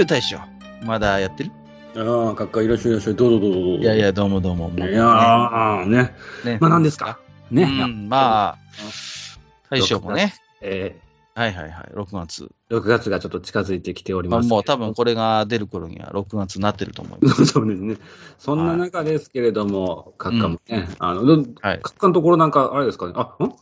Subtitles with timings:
[0.00, 0.38] よ大将、
[0.84, 1.50] まだやってる？
[1.96, 3.14] ああ、かっかいらっしゃいいらっしゃい。
[3.16, 3.82] どうぞどうぞどうぞ。
[3.82, 4.70] いやいや、どうもどうも。
[4.70, 6.14] もういやー、ね。
[6.44, 7.18] ねまあ何ですか？
[7.50, 7.64] ね。
[7.64, 8.58] うん、まあ、
[9.70, 10.96] 大将もね、え
[11.34, 12.50] はいはいはい、6月。
[12.70, 14.54] ー、6月がちょっと近づいてきておりまあますけど。
[14.56, 17.46] もう多分これが出る頃には6月になってると思います。
[17.46, 17.96] そうですね。
[18.38, 21.80] そんな中ですけれども、かっかもね、あの、どはい。
[21.80, 23.12] かっかのところなんか、あれですかね。
[23.16, 23.52] あ、ん？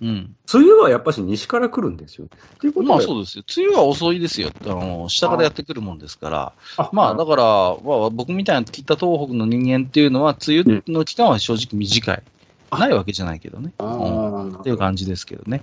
[0.00, 0.36] うん。
[0.52, 2.26] 梅雨はやっぱし西から来るんですよ。
[2.26, 3.44] っていうことは、まあそうですよ。
[3.56, 4.50] 梅雨は遅いですよ。
[4.64, 6.52] あの、下からやってくるもんですから。
[6.76, 12.22] あまあだから、まあ、僕みたいな北東北の人間っていうのは、梅雨の期間は正直短い。
[12.70, 13.72] ないわけじゃないけどね。
[13.78, 15.62] あうんーっていう感じですけどね。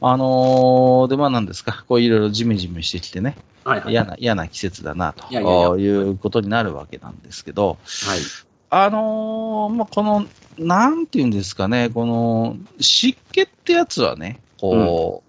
[0.00, 3.92] あのーで、まあなんですか、こういろいろジメジメしてきてね、はいはい。
[3.92, 5.32] 嫌な、嫌な季節だな、と
[5.78, 8.18] いうことになるわけなんですけど、はい。
[8.70, 10.26] あのーまあこの、
[10.58, 15.22] なんていうんですかね、この、湿気ってやつはね、こ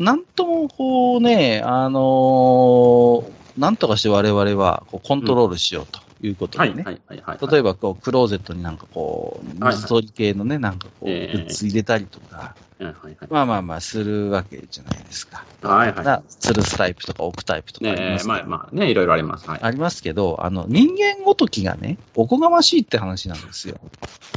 [0.00, 6.82] う、なんともこうね、あのーなんとかして我々はこうコントロールしようということでね。
[6.82, 7.50] はいはいはいはい。
[7.50, 13.16] 例えば、こう、クローゼットになんかこう、はい水取り系のね、なんかこう、グええッズ入れたりとか、はいはいはい。
[13.30, 15.44] まあまあまあ、するわけじゃないですか。
[15.62, 16.04] はいはい。
[16.04, 19.48] な吊るすタイプとか置くタイプとかありねえ、ますけどまあまあね、いろいろあります。
[19.48, 19.60] はい。
[19.62, 23.78] ありますけど、あの、人間ごときがね、おこがましいって話なんですよ。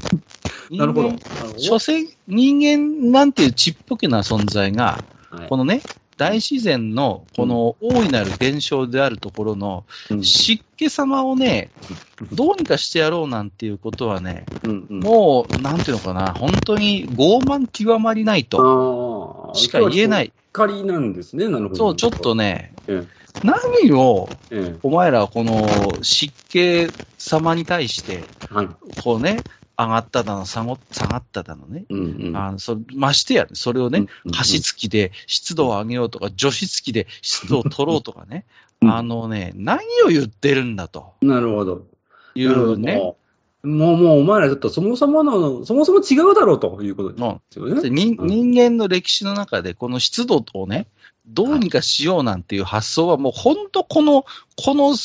[0.71, 1.11] なるほど。
[1.57, 5.81] 所詮、人間なんていうちっぽけな存在が、はいこのね、
[6.21, 11.71] 大自然のこの大いなる現象であるところのうん湿気様をね、
[12.31, 19.51] どうにかしてやろうなんていうことはね、もう、なんていうのかな、本当に傲慢極まりないと。
[19.55, 20.31] しか言えないい。
[20.53, 21.75] 仮なんですね、なるほど。
[21.75, 23.03] そう、ちょっとね、え
[23.43, 26.87] 何を、え、えお前らはこの湿気
[27.17, 28.19] 様に対して、
[28.51, 28.67] え、はい。
[29.03, 29.39] こうね、
[29.85, 32.37] 上がっただの、下が下がっただのね、うんうん。
[32.37, 38.45] あのそましてや、それをね、うんうん加湿器で湿度を上げようとか、除湿器で湿度を取ろうとかね、
[38.81, 38.95] うん。
[38.95, 41.13] あのね、何を言ってるんだと。
[41.21, 41.85] なるほど。
[42.35, 43.15] いうね、
[43.63, 46.81] もう、もう、お前らちょっとそもそもの、そもそも違うだろうと。
[46.81, 47.89] いうことでのすよね。
[47.89, 48.27] 人うん。
[48.27, 50.87] 人間の歴史の中で、この湿度をね、
[51.27, 54.25] どうにかしようなんていう発想は、もう本当この、
[54.57, 54.95] この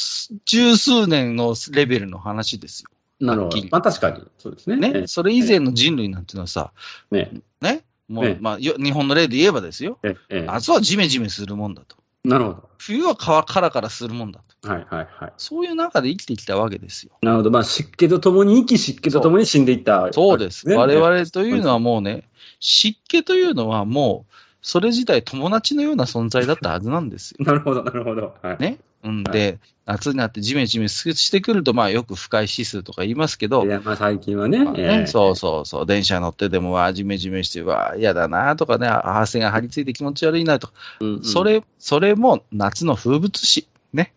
[0.47, 2.91] 十数年のレベルの話ですよ。
[3.21, 3.59] なるほど。
[3.71, 4.77] まあ確かに、そうですね。
[4.77, 6.73] ね、それ以前の人類なんていうのはさ、
[7.11, 7.33] ね。
[7.61, 9.99] ね、もええう、まあ、よ日本の例で言えばですよ、
[10.31, 11.97] 夏はジメジメするもんだと。
[12.25, 14.69] なるほ冬はカカラカラするもんだと。
[14.69, 14.75] ど。
[14.75, 15.33] はいはいはい。
[15.37, 17.13] そういう中で生きてきたわけですよ。
[17.23, 17.51] なるほど。
[17.51, 20.13] まあ湿気とともに生き、湿気とともに死んでいった。
[20.13, 20.69] そうです。
[20.69, 22.29] ね我々というのはもうね、
[22.59, 27.45] 湿気というのはもう、それ自体友達のような存在だったはずなんですよ。
[27.47, 28.35] なるほど、なるほど。
[28.43, 28.59] はい。
[28.59, 28.79] ね。
[29.07, 34.65] うんはいで、夏になってジメジメしてくると、まあよく不快指数とか言いますけどい、や、まあ最近はね。
[34.65, 43.69] まあねええそうそうそう、電車乗ってでも、わあ、ジメジメして、わあ、嫌だなとかね、あ汗が張り付いて気持ち悪いなとか、うんうんそれ、それも夏の風物詩。
[43.93, 44.13] ね。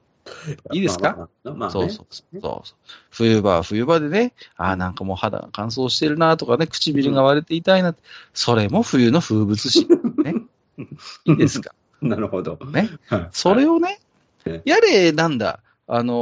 [0.74, 1.16] いいですか？
[1.44, 2.06] まあまあまあねそうそう
[2.42, 2.76] そう。
[3.12, 7.94] 冬場は冬場でね、ああ、なんかもう肌が乾燥してるなとかね、唇が割れて痛いな、
[8.34, 9.88] それも冬の風物詩。
[10.24, 10.34] ね。
[11.26, 11.76] いいですか？
[12.02, 12.58] なるほど。
[12.72, 12.90] ね。
[13.08, 14.09] はいそれをねえ、
[14.66, 16.14] やれ、なんだ、あの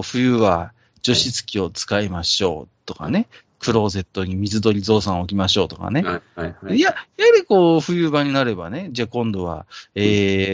[0.00, 0.72] ー冬は
[1.02, 3.28] 除湿機を使いましょうとかね、
[3.58, 6.02] クローゼットに水鳥増産を置きましょうとかね。
[6.02, 6.76] はいはいはい。
[6.76, 10.02] いや、やれこう、冬場になればね、じゃあ今度は、え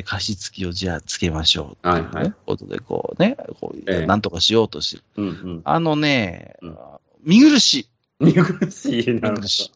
[0.00, 1.88] ー、加湿器をじゃあつけましょう。
[1.88, 5.02] はいはいねことで、こうね、こうええなんとかしようとしてる。
[5.16, 5.62] うんうん。
[5.64, 6.78] あのね、うん
[7.22, 7.74] 見苦し
[8.20, 8.24] い。
[8.24, 9.20] 見苦しい。
[9.20, 9.72] なるほ見苦しい。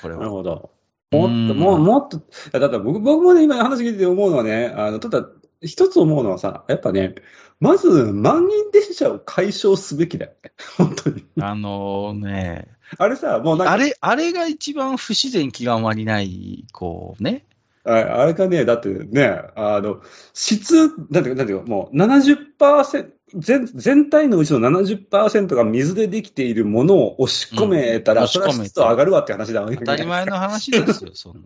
[0.00, 0.20] これど。
[0.20, 0.36] なるは。
[0.36, 0.52] ほど。
[0.52, 0.76] うん
[1.12, 2.20] もっと、もう、もっと、
[2.58, 5.24] だって僕、僕もね、今話聞いてて思うのはね、あの、ただ、
[5.62, 7.14] 一つ思うのはさ、やっぱね、
[7.60, 10.52] まず、満員電車を解消すべきだよね。
[10.76, 11.24] 本当に。
[11.40, 12.68] あのね、
[12.98, 17.46] あれさ、もうなんか、あれ、あれが一番不自然極まりない、こうね。
[17.84, 20.02] ああれがね、だってね、あの、
[20.34, 31.40] 質、なんていうか、なんていうか、もう70%、全、全体のうちの70%が水でできているものを押し込めたら、うんそれは押し込めて湿度上がるわって話だわけ当たり前の話ですよ、そんな。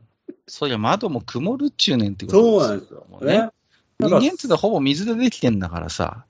[0.46, 3.06] そりゃ窓も曇るっちゅうねんってことそうなんですよ。
[3.20, 3.50] ねね。
[4.00, 6.24] 人間ってほぼ水でできてんだからさ、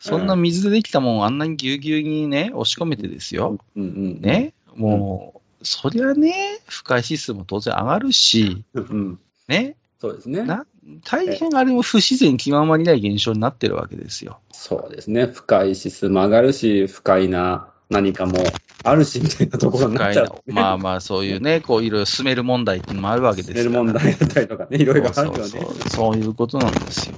[0.00, 3.58] そんな水でできたもんあんなにぎゅうぎゅうにね、押し込めてですよ。
[3.74, 4.20] うんうん。
[4.20, 4.52] ね？
[4.74, 9.18] もう、そりゃね、不快指数も当然上がるし、うん。
[9.48, 9.76] ね？
[10.00, 10.42] そうですね。
[10.42, 10.66] な、
[11.04, 14.38] 大変あれも不自然極まりない現象になってるわけですよ。
[14.52, 15.26] そうですね。
[15.26, 18.38] 深い指数も上がるし、不快な何かも
[18.82, 20.40] あるし、みたいなところになっちゃう、ね。
[20.46, 23.76] まあまあ、そういうね、こう、いろいろ進める問題っていうのもあるわけですよ、ね。
[23.76, 25.38] 問題だったりとかね、いろいろあるよね。
[25.38, 27.16] そうそうそうそういうことなんですよ。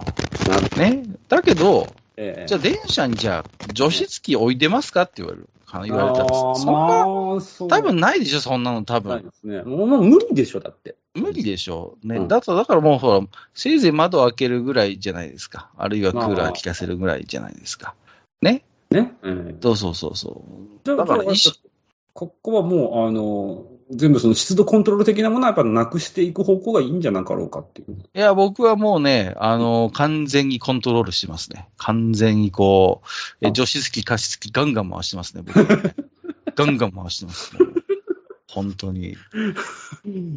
[0.76, 1.02] ね。
[1.28, 1.86] だけど、
[2.18, 5.48] ええじゃあ電車にじゃあ、除湿機置いてますかって言われる。
[5.84, 9.30] 言われたら、そんな、多分ないでしょ、そんなの多分。
[9.44, 9.62] ね。
[9.62, 10.94] もう無理でしょ、だって。
[11.14, 12.06] 無理でしょう。
[12.06, 12.16] ね。
[12.16, 15.70] うんだと、だからもうほら、せいぜい窓開けるぐらいじゃないですか。
[15.76, 17.94] あるいはクーラまあー効かせるぐらいじゃないですか。
[18.40, 18.62] ね。
[18.96, 19.16] ね。
[19.22, 20.44] うんそうそうそうそ
[20.84, 20.86] う。
[20.86, 21.24] だだから
[22.12, 27.92] ここはもう、あの、全部その湿度コントロール的なものはやっぱなくしていく方向がいいんじゃなかろうかっていう。
[27.92, 31.68] いや、僕はもうね、あの、完全にコントロールしてますね。
[31.76, 33.06] 完全にこう、
[33.42, 35.94] えあ除湿機、加湿器ガンガン回してますね、僕はね
[36.56, 37.65] ガンガン回してます、ね。
[38.48, 39.16] 本当に。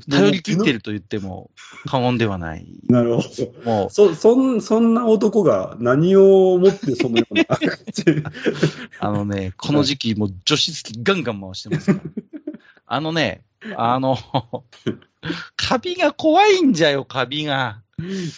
[0.09, 1.51] 頼り切ってると言っても
[1.85, 2.65] 過言ではない。
[2.87, 3.71] なるほど。
[3.71, 7.45] もう、そ、そん、そんな男が何をもってそのような。
[8.99, 12.09] あのね、この時期、もう除湿機ガンガン回してますから。
[12.87, 13.43] あのね、
[13.75, 14.17] あの、
[15.55, 17.81] カビが怖いんじゃよ、カビが。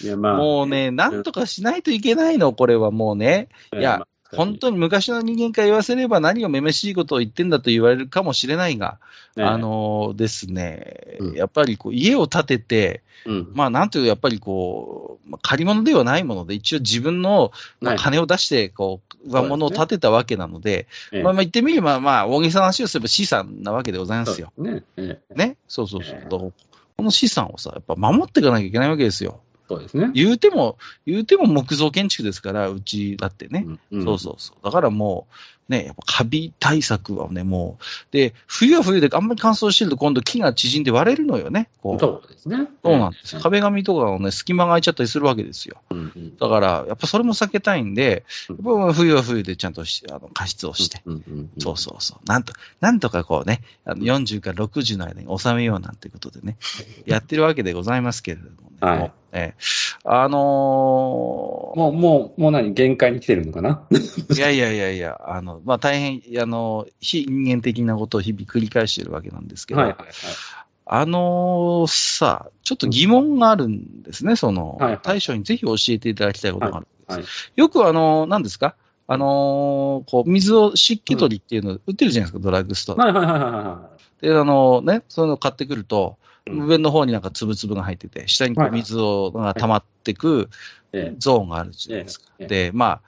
[0.04, 0.38] いや、まあ。
[0.38, 3.48] もうね、なんとかしないといけないの、これはもうね。
[3.74, 4.06] いや、
[4.36, 9.00] 本当に昔の人間から言わせれば何をめめしいことを言ってんだと言われるかもしれないが、
[9.36, 13.52] ねあ、のですね、うんやっぱりこう家を建てて、うん。
[13.54, 17.52] まあなんという、やっぱりこう、まあ借り物ではないもので、一応自分の、
[17.98, 24.52] 金を出して、こう、上物を建てたわけなので、ええまあまあ言ってみれば、まあ大げさな話をすれば資産なわけでございますよ。
[24.58, 24.84] ね。
[24.98, 25.58] ええね？
[25.68, 26.18] そうそうそう。
[26.30, 29.42] この資産をさ、やっぱ守っていかなきゃいけないわけですよ。
[29.72, 30.12] そうですね。
[30.14, 33.66] 言うても、言うても木造建築ですから、うちだってね。
[33.92, 34.66] うんそうそうそう。
[34.66, 41.70] だからもう、ね、やっぱカビ対策はね、もう、で、冬は冬であんまり乾燥してると今度木が縮んで割れるのよね。
[41.82, 42.00] こう。
[42.00, 42.68] そうですね。
[42.84, 45.78] そうなんです壁紙とかのね、隙間が空いちゃったりするわけですよ。
[45.90, 51.02] うんうんだから、やっぱそれも避けたいんで、うんやっぱ冬は冬でちゃんとしあの加湿をして、
[51.60, 52.28] そうそうそう。
[52.28, 56.58] なんと、なんとかこうね、あの40から60の間に収めようなんてことでね、
[57.06, 58.78] やってるわけでございますけれどもね。
[58.80, 59.54] はいえ
[60.04, 62.74] あのーもう、もう、もう何？
[62.74, 63.84] 限界に来てるのかな？
[64.36, 70.10] いやいやいやいや、あの、まあ、大変、あの、非人間的なことを日々繰り返しているわけなんですけど、はいはいはい。
[70.86, 77.18] あのさ、ちょっと疑問があるんですね、その、はいはい大将にぜひ教えていただきたいことがあるんです。
[77.18, 77.26] はい。
[77.56, 78.76] よくあの、何ですか？
[79.08, 83.06] あのこう、水を湿気取りっていうの売ってるじゃないですか、ドラッグストア。
[83.06, 83.90] はいはいはいは
[84.22, 86.22] で、あのね、そういうの買ってくると、うん
[86.66, 90.50] 上の方になんか粒々が入ってて、下にこうはいはい水をが溜まってく
[91.20, 92.26] ゾーンがあるじゃないですか。
[92.40, 93.02] ええで、まあ、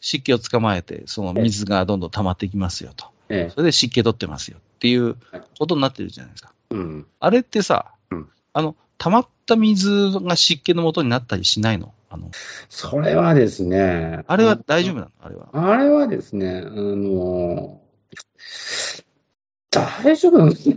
[0.00, 3.06] 湿気を捕まえて、その水がどんどん溜まっていきますよと。
[3.28, 5.16] ええそれで湿気取ってますよっていう
[5.58, 6.52] ことになってるじゃないですか。
[6.72, 7.06] えうん。
[7.20, 11.94] あれってさ、うんあの、溜まった水が湿気の元になったりしないの？
[12.10, 12.30] あの、
[12.68, 14.24] それはですね。
[14.26, 15.10] あれは大丈夫なの？
[15.22, 15.48] あれは。
[15.52, 17.80] あれはですね、あの、
[19.70, 20.76] 大丈夫なんですね。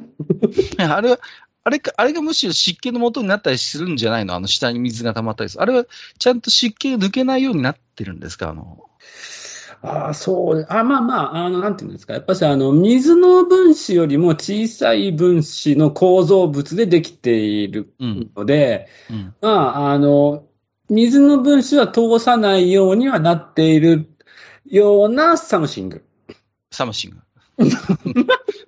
[0.86, 1.20] あれは、
[1.64, 4.36] あれか、あれがむしろ湿気の元になったりするんじゃないの？
[4.36, 5.64] あの下に水が溜まったりする。
[5.64, 5.86] あれは
[6.20, 8.50] ちゃんと湿気が抜けないようになってるんですか？
[8.50, 8.86] あの、
[9.82, 10.66] ああ、そう。
[10.70, 12.14] あまあまあ、あの、なんていうんですか。
[12.14, 19.36] やっぱし、あの、水の分子よりも小さい分子の構造物でできているうん、ので、うん。
[19.42, 20.46] まあ、あの、
[20.90, 24.10] 水の分子は通さないようにはなっている
[24.66, 26.06] ようなサムシング。
[26.72, 27.18] サムシング。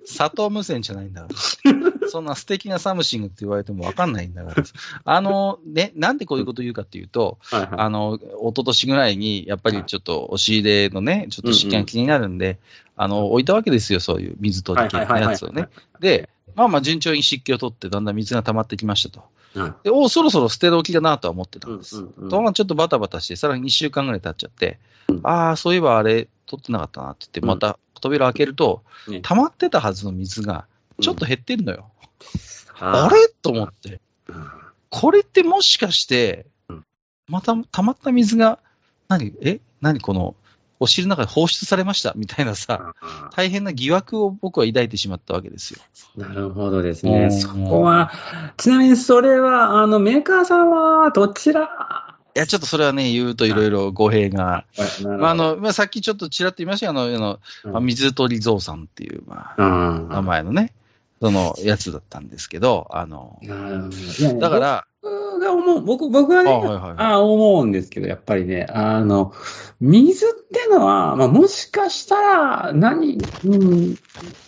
[0.04, 2.08] 佐藤無線じゃないんだから。
[2.08, 4.64] そんな素敵なサムシングって言われてもわかんないんだから。
[5.04, 7.70] あの、ね、なんでこういうこと言うかっていうと、はいはい。
[7.72, 12.58] あの、一昨年ぐらいに、やっぱりちょっと押し入れのね、ちょっと湿気が気になるんで、
[12.96, 15.68] あの、置いたわけですよ、そういう水取り系のやつをね。
[16.00, 19.20] で、まあまあ順調に湿気を取って、だんだん水が溜まってきましたと。
[19.60, 21.98] はいで、おそろそろ捨て時だなとは思ってたうんんです。
[21.98, 24.78] うんうんとまあちょっとバタバタして、さらに1週間ぐらい経っちゃって、
[25.08, 29.20] うんああ、そういえばあれ、取ってなかったなって言って、うんまた扉開けると、ね。
[29.22, 30.66] 溜まってたはずの水が、
[31.00, 31.90] ちょっと減ってるのよ。
[32.78, 33.28] ああれ？
[33.42, 34.00] と思って。
[34.28, 34.50] うん。
[34.90, 36.84] これってもしかしてうん、
[37.28, 38.58] また溜まった水が、
[39.08, 39.60] 何、え？
[39.80, 40.00] 何？
[40.00, 40.34] この、
[40.78, 42.12] お尻の中で放出されました？
[42.16, 42.94] みたいなさ、
[43.34, 45.80] 大変な疑惑を僕は抱いてしまったわけですよ。
[46.16, 47.24] なるほどですね。
[47.24, 47.32] うん。
[47.32, 48.12] そこは、
[48.58, 52.05] ちなみにそれは、あの、メーカーさんはどちら
[52.36, 54.66] いや、ちょっとそれはね、言うといろいろ語弊が。
[55.18, 56.90] まあ、あの、の、まあ、さっきちょっとちらっと言いましたよ。
[56.90, 57.38] あの、あの、
[57.72, 60.08] まあ、水鳥蔵さんっていう、まあ、うん。
[60.10, 60.74] 名前のね、
[61.22, 63.40] そのやつだったんですけど、あの、
[64.38, 66.94] だから、僕が思う、僕、僕はあね、はいはいはい。
[66.98, 69.32] あ思うんですけど、やっぱりね、あの、
[69.80, 73.96] 水ってのは、まあ、もしかしたら、何、うん、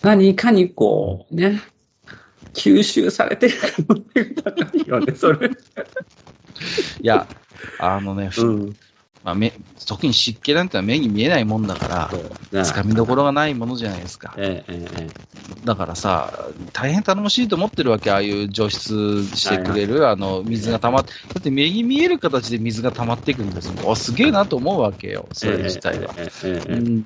[0.03, 1.59] 何かにこう、ね、
[2.53, 5.49] 吸収されてる可能性が高いよね、それ。
[7.01, 7.27] いや、
[7.79, 8.75] あのね、うん。
[9.23, 9.51] まあ、目
[9.85, 12.11] 特に湿気なんてのは目に見えないもんだから、
[12.51, 14.33] ねつかみどころがないものじゃないですか。
[14.37, 23.91] えええええだからさ、大変頼もしいと思ってるわけ、ああいう除湿してくれる、あの、水が溜まって、だって目に見える形で水が溜まってくるんですよ。
[23.91, 26.15] あ、すげえなと思うわけよ、それ自体は。
[26.69, 27.05] うん、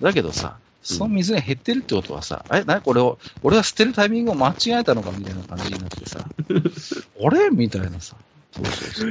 [0.00, 7.50] だけどさ、その水が減ってるってことはさ、え、なにこれを、俺は捨てるタイミングを間違えたのかみたいな感じになってさ、 あれ？
[7.50, 8.16] みたいなさ。
[8.52, 9.08] そうそうそう。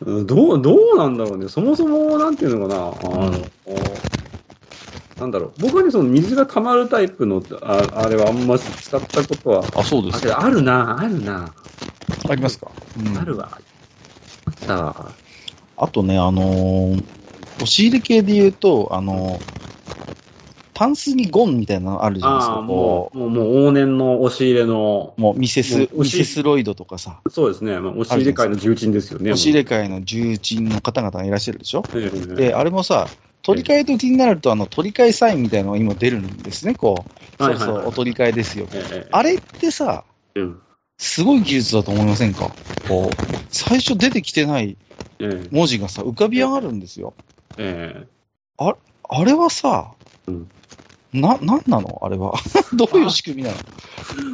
[0.00, 1.48] うんどう、どうなんだろうね。
[1.48, 2.76] そもそも、なんていうのかな。
[3.26, 4.06] あの、うん
[5.18, 5.54] なんだろう。
[5.58, 10.40] 僕はね、その水が溜まるタイプの、ああれはあんま使ったことは、あ、そうですか。
[10.42, 11.54] あるな、あるな。
[12.28, 13.58] ありますか、うんあるわ。
[14.44, 15.18] あったわ。
[15.76, 17.06] あとね、あのー
[17.58, 19.55] 押し入れ系で言うと、あのー
[20.78, 22.54] タンスにゴンみたいなのあるじゃないですか。
[22.56, 27.80] ああ、もこう、もう、もう往年の押し入れの、う、もうミセス、ミセスロイドとかさ、そうですね。
[27.80, 29.30] まあ、押し入れ界の重鎮ですよね。
[29.30, 33.08] 押し入れ界の重鎮の方々がいらっしゃるでしょええで、あれもさ、
[33.42, 37.06] 取り替え時になると、あの、取り替えサインみたいなのが今出るんですね、こ
[37.40, 37.42] う。
[37.42, 38.66] そうそう、お取り替えですよ。
[39.12, 40.04] あれってさ、
[40.34, 40.60] うん
[40.98, 42.50] すごい技術だと思いませんか？
[42.88, 43.10] こう、
[43.50, 44.76] 最初出てきてない
[45.20, 47.14] ええ文字がさ、浮かび上がるんですよ。
[47.56, 48.06] ええ
[48.58, 49.92] あれはさ、
[50.26, 50.48] うん
[51.20, 52.00] な、なんなの？
[52.02, 52.34] あれは。
[52.74, 53.50] どういう仕組みな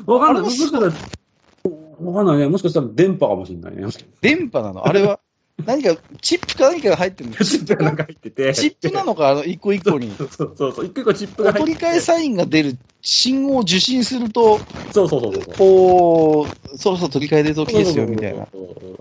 [0.06, 0.14] の？
[0.14, 0.42] わかんない。
[0.42, 2.48] もしかしたら、わかんないね。
[2.48, 3.86] もしかしたら電波かもしれないね。
[4.20, 4.86] 電波なの？
[4.86, 5.20] あれは、
[5.66, 7.36] 何か、チップか何かが入ってるの？
[7.36, 8.54] チップがなんか入ってて。
[8.54, 10.12] チップなのか、あの、一個一個に。
[10.16, 10.86] そうそうそうそう。
[10.86, 11.80] 一個一個チップおが入ってて。
[11.80, 14.58] 取り替えサインが出る信号を受信すると、
[14.92, 15.54] そうそうそうそう。
[15.58, 18.40] こう、そろそろ取り替える時ですよ、みたいな。
[18.40, 18.50] だか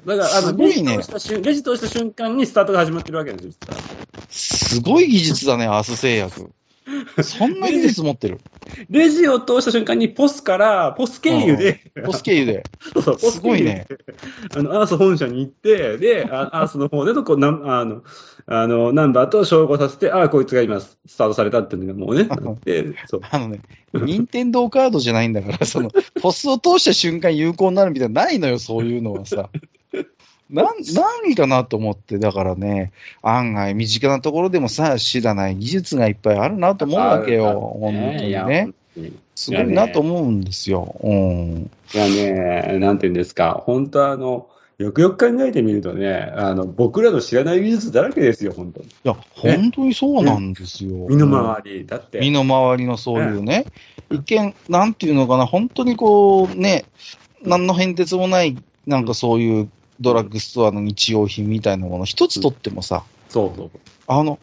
[0.05, 3.51] ら、あの、レジ通した瞬レジ通した瞬間にスタートが始まってるわけですよ、
[4.29, 6.51] すごい技術だね、アース製薬。
[7.23, 8.39] そんな技術持ってる？
[8.89, 12.63] レジを通した瞬間にポスから、ポス経由で、ポス経由で。
[12.93, 13.87] そうそう、ポスすごいね。
[14.55, 18.03] あの、アース本社に行って、で、あアースの方での、こう、なん、あの、
[18.47, 22.57] あの、ナンバーと照合させて、ああ、こいつが今、スタートされたっていうのがもうね、あの。
[23.29, 23.59] あのね、
[23.93, 29.49] 任天堂カードじゃないんだから、その、ポスを通した瞬間有効になるみたいなのないのよ、そういうのはさ。
[30.51, 30.67] なん、
[31.23, 32.91] 何かなと思って、だからね、
[33.21, 38.69] 案外身近なところでもさ、知らない技術がいっぱいあるなと思うわけよ、本当にね。
[39.35, 40.95] すごいなと思うんですよ。
[41.01, 41.71] うん。
[41.93, 48.87] いやね、なんていうんですか、本当あの、よくよく考えてみるとね、あの、僕らの知らない技術だらけですよ、本当に。
[48.87, 51.07] いや、本当にそうなんですよ。
[51.07, 51.85] 身の回り。
[51.85, 52.19] だって。
[52.19, 53.65] 身の回りのそういうね、
[54.09, 56.85] 一見、なんていうのかな、本当にこうね、
[57.43, 59.69] 何の変哲もない、なんかそういう
[60.01, 63.71] ドラッグストアの日用品みたいなもの、一つとってもさ、そうそう。
[64.07, 64.39] あの、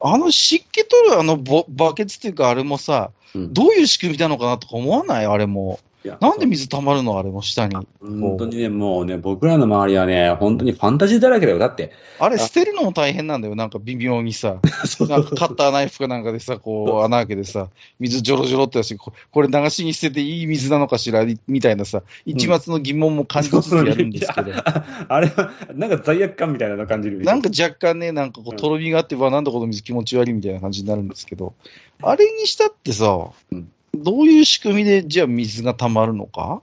[0.00, 5.26] あの湿気取るあのボバケツっていうか、あれもさ、うんどういう仕組みなのかなとか思わない？
[5.26, 5.78] あれも。
[6.20, 7.74] なんで水溜まるのあれも下に。
[8.00, 11.58] 本当にね、もうね、僕らの周りはね、本当にファンタジーだらけだよ。
[11.58, 13.54] だって、あれ捨てるのも大変なんだよ。
[13.54, 14.56] なんか微妙にさ。
[15.08, 24.50] なんかカッターナイフかなんかでさ、こう穴開けてさ、水ジョロジョロってやし、ここれ流しに捨てていい水なのかしら、みたいなさ、一末の疑問も感じつつやるんですけど。
[24.52, 27.20] いやあれは、なんか罪悪感みたいなの感じる。
[27.20, 31.54] なんか若干ね、なんかこう、とろみがあって、わ、なんだこの水気持ち悪いみたいな感じになるんですけど、
[32.02, 33.68] あれにしたってさ、うん
[34.06, 36.62] どういう仕組みで、じゃあ水が溜まるのか？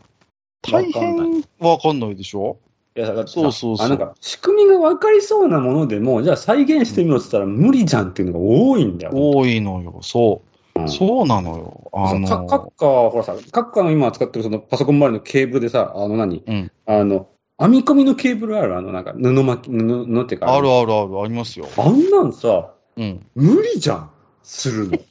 [0.62, 2.58] 大変わかんないでしょ？
[2.96, 9.12] いや、だってさそうそうそうあなんか、仕組みが分かりそうなものでも、じゃあ再現してみようって言ったら無理じゃんっていうのが多いんだよ。
[9.14, 10.42] 多いのよ、そ
[10.76, 10.80] う。
[10.80, 11.92] うんそうなのよ。
[11.94, 16.44] あかの、カッカは、ほらさ、カッカの今使ってるそのパソコン周りのケーブルでさ、あの何？
[16.48, 16.72] うん。
[16.86, 17.28] あの、
[17.60, 18.78] 編み込みのケーブルある？
[18.78, 20.56] あの、なんか、布巻き、布、布っていうか。
[20.56, 21.68] あるあるある、ありますよ。
[21.78, 23.26] あんなんさ、うん。
[23.36, 24.10] 無理じゃん。
[24.44, 24.98] するの。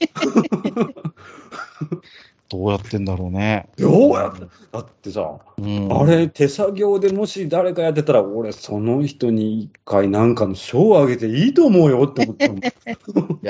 [2.48, 3.68] どうやってんだろうね。
[3.78, 5.88] どうやって、だってさ、うん。
[5.90, 12.60] あれ、手作業でもし誰かやってたら、俺、その人に一回なんかの賞をあげていいと思うよって思ったもん。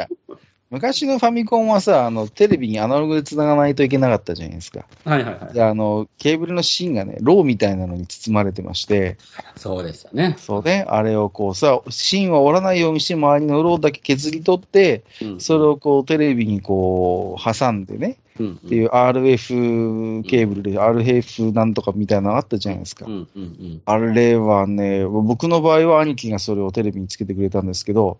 [0.73, 4.87] 昔のファミコンはさ、あの、テレビにアナログで繋がないといけなかったじゃないですか。
[5.05, 5.53] はいはいはい。
[5.53, 9.19] で、あの、ケーブルの芯がね、ローみたいなのに包まれてまして、
[9.55, 10.35] そうでしたね。
[10.39, 15.05] そうね、あれをこうさ、芯は折らないようにして周りのローだけ削り取って、
[15.37, 23.07] それをこうテレビにこう挟んでね、うん、っていう RF ケーブルで RF なんとかみたいなのあったじゃないですか
[23.85, 28.19] あれはね、僕の場合は兄貴がそれをテレビにつけてくれたんですけど、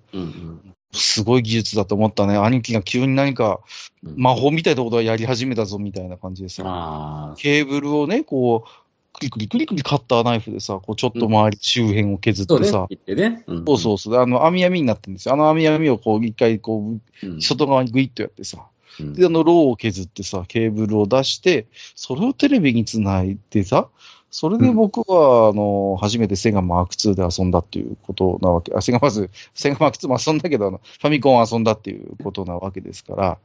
[0.93, 2.37] すごい技術だと思ったね。
[2.37, 3.61] 兄貴が急に何か
[4.05, 8.69] うん魔法みたいなことをやり始めたぞみたいな感じでさ、あケーブルをね、こう、
[9.13, 12.87] クリクリクリクリカッターナイフでさ、こうちょっと周り周辺を削ってさ、。
[13.47, 14.17] うんそうそうそう。
[14.19, 15.35] あの、網網になってるんですよ。
[15.35, 18.65] あの網網をこう、一回こう外側にグイッとやってさ、うん
[19.01, 23.89] で、あの、ローを削ってさ、ケーブルを出して、それをテレビにつないでさ、
[24.31, 28.73] それで僕は、あの、初めてセガマーク2で遊んだっていうことなわけ。
[28.75, 33.39] あ、セガまず、セガマーク2も遊んだけど、あの、ファミコン遊んだっていうことなわけですから、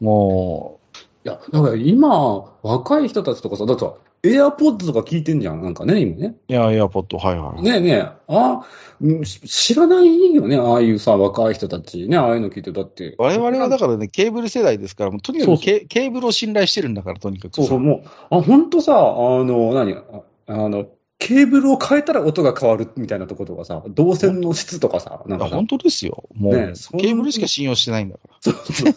[0.00, 0.80] も
[1.24, 3.94] いや、だから今、若い人たちとかさ、だってさ、
[4.24, 6.36] エアポッドとか聞いてんじゃん、なんかね、今ね。
[6.48, 7.62] う、いや、エアポッド、はいはい。
[7.62, 8.64] ねえねえ、あ、
[9.00, 12.06] うんし知らないよね、ああいうさ、若い人たち。
[12.08, 13.16] ね、ああいうの聞いて、だって。
[13.18, 17.62] 我々はだからね、ケーブル世代ですから、もうとにかくケケーブルを信頼してるんだから、とにかくさ。
[17.62, 19.00] そうそう、もう、あ、ほんとさ、あ
[19.44, 20.86] の、何、ああの、
[21.24, 26.28] ケーブルを変えたら音が変わるみたいなところとかさ、動線の質とかさ、なんか本当ですよ。
[26.34, 28.34] もう、ねケーブルしか信用してないんだから。
[28.40, 28.94] そうそう。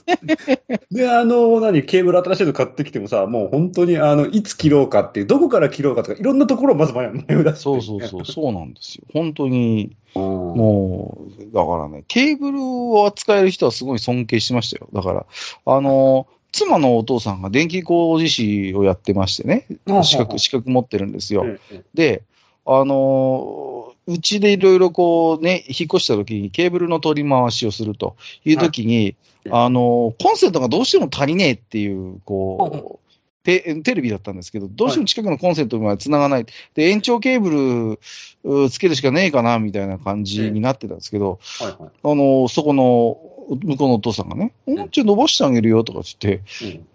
[0.89, 9.03] で、あの、何、ケーブル新しいの買ってきてもさ、もう本当に、あの、いつ切ろうかっていう、どこから切ろうかとか、いろんなところをまず迷うだそうそうそう、そうなんですよ。
[9.13, 10.24] 本当に、うん。
[10.24, 14.89] もう、だからね、ケーブルを扱える人はすごい尊敬してましたよ。
[14.94, 15.25] だから、
[15.67, 19.67] あの、妻のお父さんが電気工事士をやってましてね、
[20.03, 21.43] 資格、資格持ってるんですよ。
[21.45, 22.24] ええで、
[22.65, 29.15] あのーうちでいろいろこうね、引っ越した時にケーブルの取り回しをするという時に、
[29.50, 33.04] はいあのーコンセントがどうしても足りねえっていう、こう、
[33.45, 36.45] テテレビだったんですけど、どうしても近くのコンセントまで繋がない。
[36.73, 37.99] で、延長ケーブ
[38.43, 41.75] ルうつけるしかねえかな、みたいな感じになってたんですけど、はいはい。
[41.79, 43.17] あのーそこの、
[43.63, 46.87] 向こうのお父さんがね、うん、ちょ、伸ばしてあげるよとか言って、うん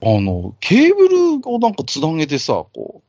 [0.00, 3.02] あの、ケーブルをなんかつなげてさ、こ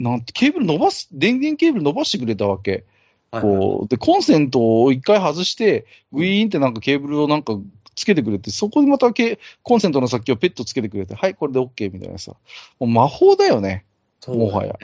[0.00, 2.84] う、なんて、ケーブル伸ばす、電源ケーブル伸ばしてくれたわけ。
[3.30, 7.58] こう、で、コンセントを一回外して、グイーンってなんかケーブルをなんか
[7.94, 12.32] つけてくれて、そこにまたケコンセントの先をペットつけてくれて、はい、これで OK みたいなさ。
[12.78, 13.84] もう魔法だよね。
[14.20, 14.78] そうもはや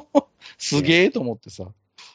[0.58, 1.66] すげえと思ってさ。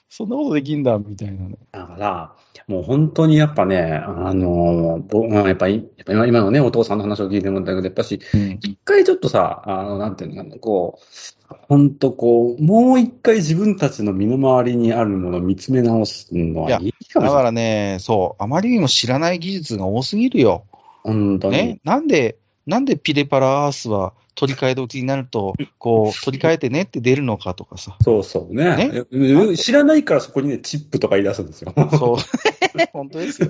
[0.10, 1.58] そんなことできんだ、みたいなね。
[1.74, 2.36] だから、
[2.68, 8.52] もう本当にやっぱね、あの、ぼまあやっぱり、ぱ今今のね、お父さんの話を聞いてもらったけど、やっぱし、うん。
[8.62, 17.41] 一回ちょっとさ、あの、なんていうのかな、こう、本当こう、もう一回自分たちの身の回りにあるものを見つめ直すのはいいだか。
[17.43, 20.63] らね、そう、あまりにも知らない技術が多すぎるよ。
[21.04, 21.58] 本当に。
[21.58, 27.97] ね、なんで、なんでピレパラアースは取り替え時になると、こう、取り替えてねって出るのかとかさ。
[28.04, 29.51] そうそうねね？
[29.51, 31.73] え知らないからそこにね、チップとか言い出すんですよ。
[31.91, 32.17] そう。
[32.94, 33.50] 本当ですよ。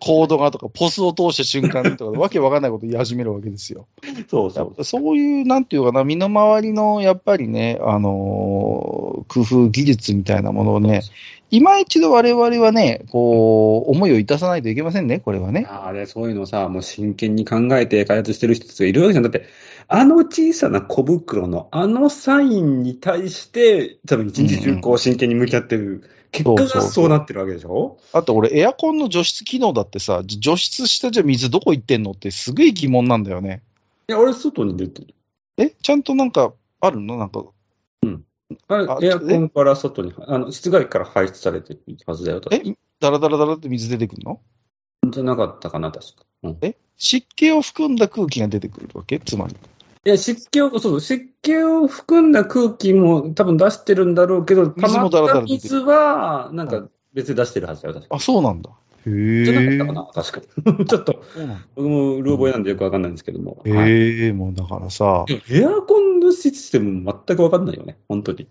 [0.00, 3.86] コードがとか、ポスを通した瞬間にとか、わけわかんないこと言い始めるわけですよ。
[4.28, 4.84] そうそう。
[4.84, 11.02] そういう、なんていうかな、身の回りの、やっぱりね、あのー工夫、技術みたいなものをね、
[11.50, 15.66] 今一度我々はね、こう、思いをいたさないといけませんね、これはね。
[15.68, 19.24] あれ、そういうのさ、もう真剣に考えて開発してる人たちがいるわけじゃん。
[19.24, 19.44] だって、
[19.86, 26.02] あの小さな小袋のあのサインに対して、多分一日中こう真剣に向き合ってる
[26.34, 27.96] 結果がそうなってるわけでしょ？
[28.12, 33.62] あと俺、エアコンの除湿機能だってさ、じ除湿したじゃ水どこ行ってんのってすごい疑問なんだよね。
[34.08, 35.14] いや、俺外に出てる？
[35.56, 37.16] えちゃんとなんか、あるの？
[37.16, 37.44] なんか、
[38.66, 42.40] あれあエアコンから外に、あの、室外から排出されてるはずだよ。
[42.50, 42.60] え
[42.98, 44.40] ダラダラダラって水出てくるの？
[45.08, 46.24] じゃなかったかな、確か。
[46.42, 46.58] うん。
[46.62, 49.20] え湿気を含んだ空気が出てくるわけ？
[49.20, 49.54] つまり。
[50.06, 58.70] いや、湿気を、そうそう、湿気を含んだ空気も多分出してるんだろうけど、水もだらだら出てる水は、なんか別に出してるはずだよ、確かあ、そうなんだ。
[59.06, 59.44] へえ。
[59.44, 60.84] じゃなかったかな、確かに。
[60.86, 61.22] ちょっと。
[61.74, 63.62] 僕もうる覚えなんでよくわかんないんですけども。
[63.64, 68.46] はいへえ、もうだからさ、でもエアコンのシステム全くわかんないよね、本当に。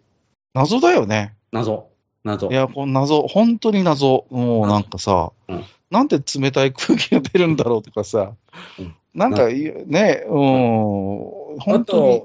[0.55, 1.35] 謎だよね。
[1.51, 1.89] 謎。
[2.23, 2.49] 謎。
[2.51, 4.25] エアコン謎、本当に謎。
[4.31, 8.33] もうなんかさ、うんなんで冷たい空気が出るんだろうとかさ、
[8.79, 12.23] うんなんかいね、うん、あ本当に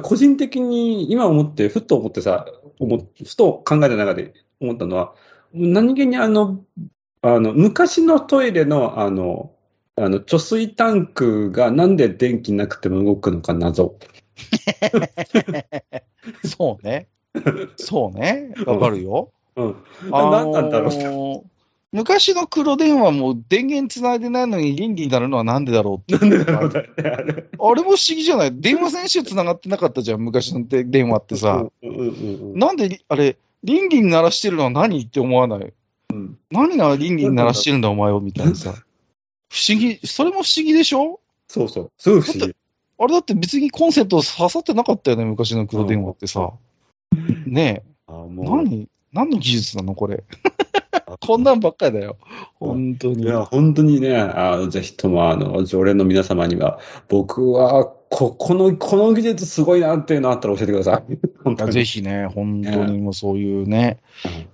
[0.00, 2.46] 個人的に今思って、ふっと思ってさ、
[2.78, 5.14] 思っふと考えた中で思ったのは、
[5.52, 6.64] 何気にあの、
[7.22, 9.52] あの、昔のトイレの、あの、
[9.96, 13.96] あの、貯水タンクがなんで電気なくても動くのか謎。
[16.44, 17.08] そうね。
[17.76, 18.52] そうね。
[18.66, 19.32] わかるよ。
[19.56, 19.76] うん。
[20.12, 21.55] あ何なんだろうのー
[21.96, 26.28] 昔の黒電話も電源つないでないのに倫理になるのはなんでだろうって。
[26.28, 27.24] なんでだろうね、あれ。
[27.24, 31.66] あれも不思議じゃない電話線しかつながってなかったじゃん、昔ので電話ってさ。
[31.82, 32.58] うんうんうんうん。
[32.58, 35.72] なんで、あれ、倫理に鳴らしてるのは何って思わない？
[36.12, 38.74] うん何が倫理に鳴らしてるんだ、お前を、みたいなさ。
[39.48, 41.20] 不思議、それも不思議でしょ？
[41.48, 41.92] そうそう。
[41.96, 42.54] すごい不思議。
[42.98, 46.52] あれだって別にコンセント刺さってなかったよね、昔の黒電話ってさ。
[47.46, 48.86] ねあえ、もう何？
[49.14, 50.24] 何の技術なの、これ？
[51.20, 52.16] こんなんばっかりだよ。
[52.58, 53.22] 本当に。
[53.22, 61.18] いや、本当にね、あのぜひとも、あの、常連の皆様には、僕は、こ、この、この技術すごいなっていうのあったら教えてください。
[61.44, 61.72] 本当に。
[61.72, 63.98] ぜひね、本当にもうそういうね、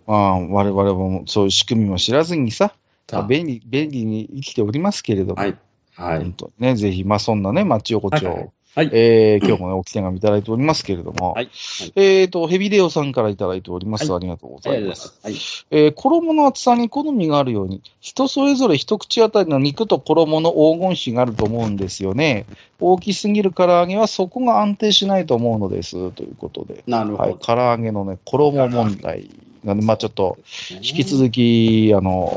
[0.06, 2.74] まあ、我々もそういう仕組みも知らずにさ、
[3.10, 5.56] さ便利、便利に生きておりますけれども、はい。
[5.94, 6.18] はい。
[6.18, 8.90] 本当にね、ぜひ、まあそんなね、町横丁、はいはいはい。
[8.94, 11.50] えー今日もね、おき手紙いただいておりますけれども、はい。
[11.94, 14.10] えーと、ヘビレオさんからいただいております。
[14.10, 14.94] はいありがとうございま。
[14.94, 15.20] すす。
[15.22, 15.34] はい。
[15.70, 22.46] えー衣の厚さに好みがあるように、人それぞれ一口当たりの肉と衣の黄金比があると思うんですよね。
[22.80, 26.10] 大きすぎる唐揚げはそこが安定しないと思うのです。
[26.12, 26.82] ということで。
[26.86, 27.22] なるほど。
[27.24, 29.28] はい、唐揚げのね、衣問題
[29.64, 30.38] まあちょっと、
[30.70, 32.28] 引き続き、あの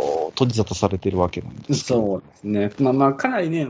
[0.00, 1.84] ー取り沙汰されてるわけなんです。
[1.84, 2.70] そうですね。
[2.78, 3.66] まあまあ、かなりね、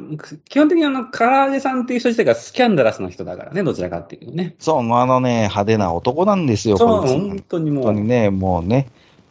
[0.49, 4.55] 基本的にあの、唐揚げさんっていう人自体がスキャンダラスな人だからね、どちらかっていうとね。
[4.59, 7.85] そう、あのね、派手な男なんですよ、本当にもう。
[7.85, 8.89] 本当にね、もうね、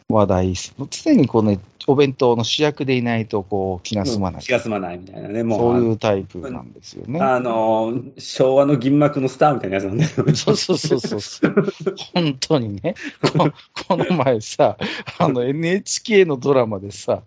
[0.08, 0.54] 話題、
[0.90, 4.42] 常にこうね、お弁当の主役でいないと、こう、気が済まない。
[4.42, 5.58] 気が済まないみたいなね、もう。
[5.58, 7.20] そういうタイプなんですよね。
[7.20, 10.34] あの、昭和の銀幕のスターみたいなやつなんだよね。
[10.34, 11.54] そうそうそうそうそう。
[12.14, 12.94] 本当にね。
[13.22, 13.50] こ
[13.88, 14.76] この前さ、
[15.18, 17.22] あの NHK のドラマでさ、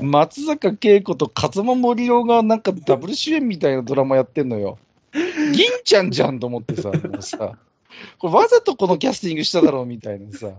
[0.00, 4.78] うん松坂慶子と風間森夫がなんかダブル主演みたいなドラマやってんのよ。
[5.12, 7.56] 銀ちゃんじゃんと思ってさ、もうさ、
[8.18, 10.50] これわざとこのキャスティングしただろうみたいなさ。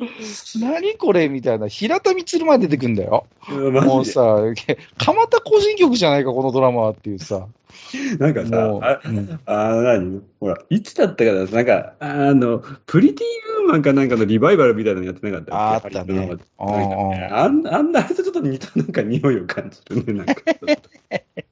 [0.60, 1.68] 何これみたいな。
[1.68, 3.26] 平田充まで出てくんだよ。
[3.48, 4.36] もうさ、
[4.98, 7.46] 蒲田行進曲じゃないか、このドラマはっていうさ。
[8.18, 10.22] なんかさあ、うん何？
[10.40, 13.26] ほら、いつだったかななんか、あの、プリティ
[13.64, 15.54] ウーマンかなんかのリバイバルみたいなのやってなかった？
[15.54, 16.38] ああったね。
[17.30, 20.34] あんなあれとちょっと似たなんか匂いを感じるね、なんか。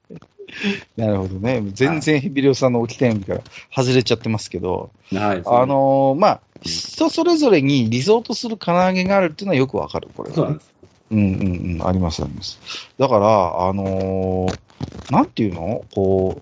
[0.97, 1.61] なるほどね。
[1.73, 3.41] 全然ヘビリオさんの起き点から
[3.75, 5.41] 外れちゃってますけど、はい。
[5.45, 10.73] あのーまあ、人それぞれにリゾートする唐揚げがあるっていうのはよくわかる、これはね、そうなんです。
[11.09, 12.59] うんうんうん、ありますあります。
[12.97, 14.57] だから、あのー
[15.09, 15.85] なんていうの？
[15.95, 16.41] こ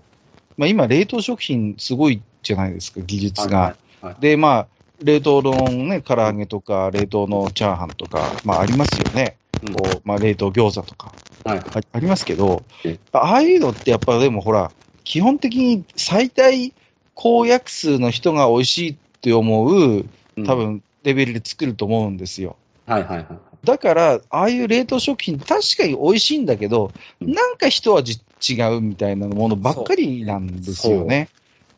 [0.56, 3.58] まあ今、冷凍食品すごいじゃないですか、技術が。
[3.58, 3.68] は
[4.02, 4.66] いはいで、まあ、
[5.02, 9.36] 冷凍のね、唐揚げとか、冷凍のチャーハンとか、まあありますよね。
[9.62, 11.12] うんこうまあ冷凍餃子とか。
[11.44, 11.58] はい。
[11.58, 14.72] あありますけどえ、ああいうのってやっぱでもほら、
[15.04, 16.72] 基本的に最大
[17.14, 20.04] 公約数の人が美味しいって思う、
[20.36, 20.54] うん多。
[20.54, 22.56] 分レベルで作ると思うんですよ。
[22.84, 23.26] はいはいはい。
[23.64, 26.90] だから、ああいう冷凍食品、確かに美味しいんだけど、
[27.20, 31.28] うんなんか一味違うみたいなものばっかりなんですよね。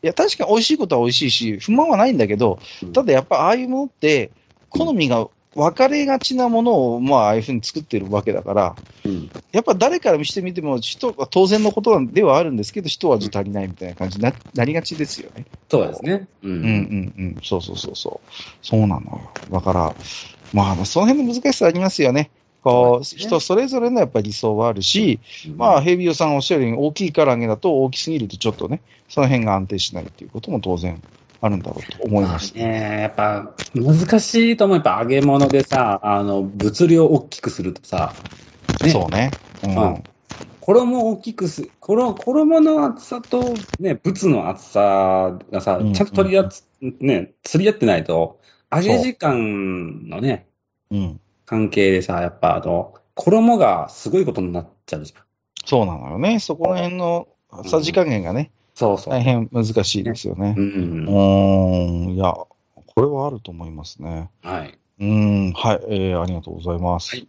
[0.01, 2.59] いや、確かに美味しいことは美味しいし、不満はないんだけど、
[2.93, 4.31] ただやっぱああいうものって、
[4.69, 9.31] 好みが分かれがちなものを、まあ、ああいうふうに作ってるわけだから、うん。
[9.51, 15.45] やっぱ誰から見してみても、人は当然のことではあるんですけど、一味足りないみたいな感じにななりがちですよね。
[15.69, 16.27] そうですね。
[16.43, 17.37] ううんうんうん。
[17.43, 18.29] そうそうそうそう。
[18.61, 19.31] そうなのよ。
[19.51, 19.95] だから、
[20.53, 22.29] まあ、その辺の難しさありますよね。
[22.61, 25.19] こう、人それぞれのやっぱり理想はあるし、
[25.55, 31.01] まあ、ヘビオさんおっしゃるように、大きい唐揚げだと大きすぎるとちょっとね、その辺が安定しないっていうことも当然
[31.41, 32.53] あるんだろうと思います。
[32.55, 34.77] ねえ、やっぱ難しいと思う。
[34.77, 38.13] やっぱ揚げ物でさ、あの、物量を大きくするとさ、
[38.83, 39.31] ねそうね。
[39.63, 39.75] うん。
[39.75, 40.03] うん
[40.69, 48.39] 衣を大きくす、衣衣の厚さとね、物の厚さがさうん、ちゃんと取り合つ、ね、釣り合ってないと、
[48.71, 50.47] 揚げ時間のね、
[50.91, 51.19] うん。
[51.47, 55.23] 関係でさ、やっぱあの、衣がすごいことになっちゃうじゃん。
[55.65, 56.39] そうなのよね。
[56.39, 57.27] そこら辺の
[57.65, 59.13] さじ加減がね、そうそう。
[59.13, 60.61] 大変難しいですよねう。。
[60.61, 62.49] うんーん、いや、こ
[62.95, 64.29] れはあると思いますね。
[64.41, 64.77] はい。
[64.99, 67.17] うーん、はい、えー、ありがとうございます。
[67.17, 67.27] はい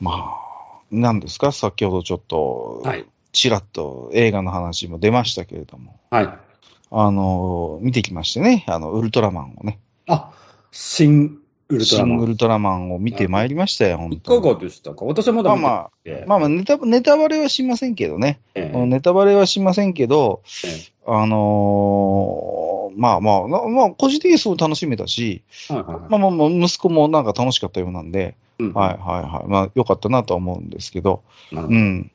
[0.00, 3.06] まあ、なんですか、先ほどちょっと、はい。
[3.32, 6.38] ちらっと映画の話も出ましたけれども、はい。
[6.90, 10.32] あの、見てきましてね、あの、ウルトラマンをね、あ、
[10.70, 11.37] 新
[11.70, 12.18] ウルトラマン。
[12.18, 14.42] シン・ウルトラマンを見てまいりましたよ、本い当に。
[14.42, 15.04] かがでしたか？
[15.04, 20.68] 私はまだ見てなくてまあまあネタ、ネタバレはしませんけどね、ええネタバレはしませんけど、え
[21.06, 29.48] あのーまあまあ、なまあ、個人的にすごい楽しめたし、えはいはいはいまあまあまあ、息子もなんか楽しかったようなんで、うんはいはいはい。
[29.48, 32.10] まあ、良かったなとは思うんですけど、うん。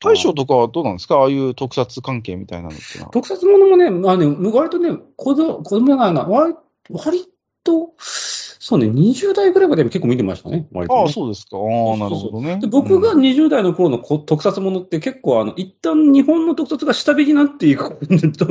[0.00, 1.16] 大将とかはどうなんですか？
[1.16, 3.10] ああいう特撮関係みたいなのってのは。
[3.10, 6.54] 特撮ものもね、まあね、割とね、子供、子供がな、割
[6.90, 7.26] 割
[7.64, 7.94] と、
[8.66, 11.58] そうね、20代ぐらいまで結構見てましたね、割とね、ああ、そうですか。
[11.58, 12.60] ああ、なるほどね。
[12.60, 17.98] で僕がうん20代の頃のこ特撮ものって結構あの、一旦日本の特撮が下火になっていく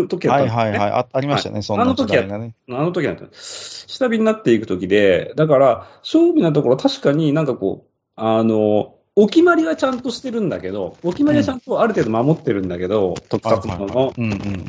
[0.08, 0.70] 時だったんはい。
[0.70, 1.08] はいはいあ。
[1.12, 2.54] ありましたね、そんな時代がね。
[2.70, 14.66] あの時なんて、下火になっていく時で、だから、正味なところ確かになんかこう、あの、お決まりはちゃんとしてるんだけど、お決まりはちゃんとある程度守ってるんだけど、特撮ものの、うんうんうん。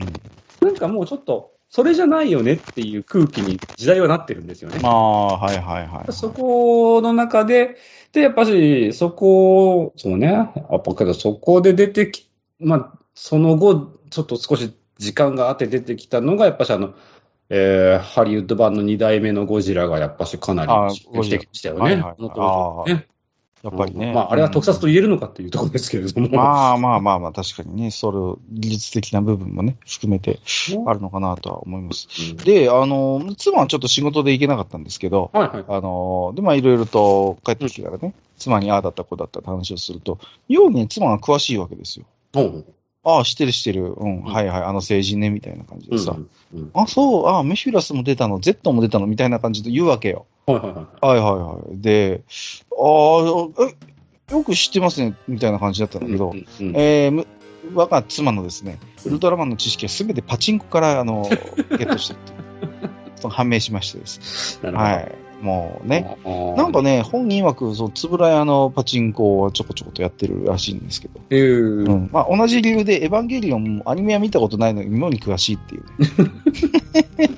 [0.63, 4.79] なんかもうちょっと、それじゃないよねっていう空気に時代はなってるんですよね。
[4.81, 6.13] まあ、はいはいはい。
[6.13, 7.79] そこの中で、
[8.13, 10.43] で、やっぱし、そこ、そうね、や
[10.77, 16.95] っぱけどそこで出てき、まあ、その後、ちょっと少し時間があって出てきたのが、やっぱしあの、
[17.49, 21.81] えー、ハリウッド版の2代目のゴジラがやっぱしかなりあ出てきましたよね。
[21.81, 23.09] はいはいあね
[23.65, 24.13] やっぱりね。
[24.13, 26.29] まあ、あれは特撮と言えるのかっていうところですけれども。
[26.29, 30.39] まあまあまあまあ、確かにね、それ、技術的な部分もね、含めて
[30.87, 32.09] あるのかなとは思います。
[32.31, 35.65] うんで、あの、妻はちょっと仕事で行けなかったんですけど、はいはい。
[35.67, 42.05] あの、で、まあいろいろと帰ってきてからね、妻にああだったこうだったって話をすると、ようにね、妻が詳しいわけですよ。
[42.37, 42.65] おう
[43.05, 43.93] ああ、知ってる知ってる。
[43.97, 46.17] うん、んはいはい、あの成人ね、みたいな感じでさ。
[46.73, 50.27] あ、そう、あメフィラスも出たの、Z も出たの、みたいな感じで言うわけよ。
[50.47, 51.07] はいはいはい。
[51.07, 51.81] はいはいはい。
[51.81, 52.23] で、
[52.73, 53.67] ああ、
[54.31, 56.35] え、よく知ってますね、みたいな感じだったんだけど、
[56.75, 57.13] え
[57.73, 61.37] 我が妻のですね、ウルトラマンの知識はすべてパチンコから、あの、ゲ
[61.85, 62.15] ットして
[62.65, 62.73] る
[63.21, 65.24] と判明しましてですはい。
[65.41, 66.17] もうね、
[66.57, 71.91] なんかね、本人曰く、そう、つぶらやのパチンコをちょこちょことやってるらしいんですけど、えー。
[71.91, 72.11] うん。
[72.13, 77.31] まあ、同じ理由で、エヴァンゲリオンもアニメは見たことないのに、妙に詳しいっていうね。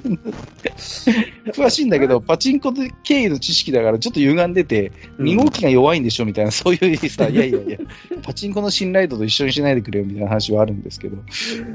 [1.52, 7.78] 詳しいんだけど、パチンコで経緯の知識だから、ちょっと歪んでて、2号機が弱いんでしょみたいな、そういうさ、 いやいやいや、
[8.22, 11.16] パチンコの信頼度と一緒にしないでくれよみたいな話はあるんですけど、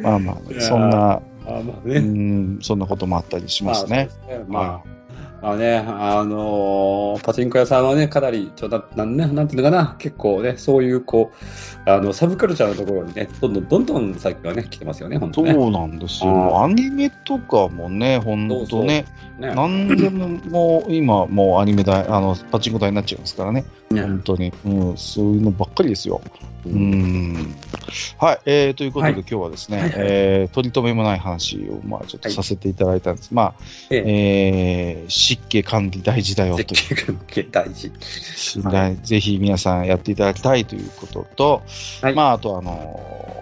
[0.02, 2.00] まあまあ、そんな、あーまあうね。
[2.00, 4.10] ん、そんなこともあったりしますね。
[4.48, 5.01] まあ
[5.42, 11.32] あ、まあね、あのーパチンコ屋さんはね、かなり、ちょななんね、なんていうのかな、結構ね、そういう、こ
[11.86, 15.54] う、あの、サブカルチャーのところにね、どんどんどんどん最近はね、来てますよね、本当ね。
[15.54, 16.64] そうなんですよ。
[16.64, 19.06] アニメとかもね、ほんとね、
[19.40, 23.66] ねなんでももう今、もうアニメ代、あの、パチンコ代になっちゃいますからね。
[23.92, 24.54] ね本当に。
[24.66, 26.22] うん、そういうのばっかりですよ。
[26.66, 27.56] ううんん。
[28.18, 33.34] はい、えー、ということで、はい今日はですね、はいはいえー、取り留めもない話を、まあ、ちょっとさせていただいたんです。
[33.34, 33.54] まあ、
[33.90, 37.92] ええー、湿気管理大事だよという絶景関係大事。
[38.36, 41.62] 信頼ぜひ皆さんやっていただきたいということと、
[42.02, 43.42] はいまあ、あと、あのー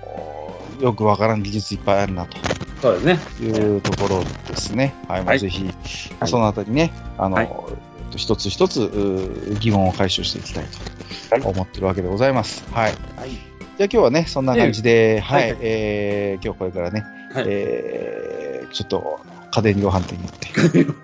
[0.80, 2.38] よくわからん技術いっぱいあるなと
[2.82, 3.46] そうですね。
[3.46, 4.96] いうところですね。
[5.10, 12.66] はい、まあ、はいぜひ、はいそのあたりね、あの、はいえっと一つ一つ疑問を解消していきたいと思ってるわけでございます。
[12.72, 12.94] はい。
[13.16, 13.30] はい。
[13.30, 19.20] じゃあ今日はね、そんな感じで、は、はいいえー、今日これからね、はいえー、ちょっと
[19.52, 20.48] 家電量販店に行って、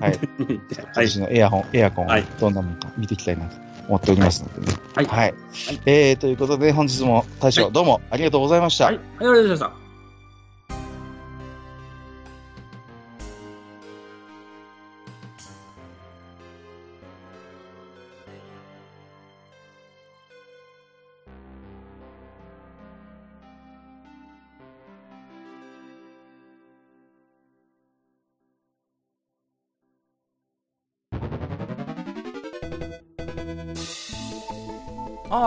[0.03, 1.05] はい、今はい。
[1.05, 3.55] 年のエアホン、エアコン、はいどんなものか見ていきたいなと
[3.87, 4.77] 思っておりますのでね。
[4.93, 5.33] はいはい。
[5.85, 8.85] えー、ということで、本日も大将、はいどうもありがとうございました。
[8.85, 8.95] はい。
[8.95, 9.84] ありがとうございました。